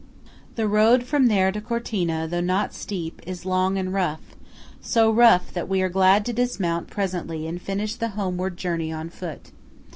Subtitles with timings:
[0.55, 5.69] The road from there to Cortina, though not steep, is long and rough–so rough that
[5.69, 9.51] we are glad to dismount presently and finish the homeward journey on foot.